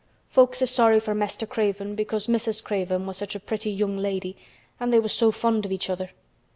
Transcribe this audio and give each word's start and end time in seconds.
Folks 0.29 0.63
is 0.63 0.71
sorry 0.71 0.99
for 0.99 1.13
Mester 1.13 1.45
Craven 1.45 1.93
because 1.93 2.25
Mrs. 2.25 2.63
Craven 2.63 3.05
was 3.05 3.17
such 3.17 3.35
a 3.35 3.39
pretty 3.39 3.69
young 3.69 3.99
lady 3.99 4.35
an' 4.79 4.89
they 4.89 4.99
was 4.99 5.13
so 5.13 5.31
fond 5.31 5.63
of 5.63 5.71
each 5.71 5.91
other. 5.91 6.09